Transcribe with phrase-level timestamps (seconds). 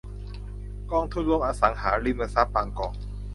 [0.91, 2.93] กองทุนรวมอสังหาริมทรัพย์บางกอก